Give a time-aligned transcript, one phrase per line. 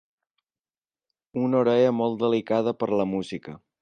[1.41, 3.55] Una orella molt delicada per a la música.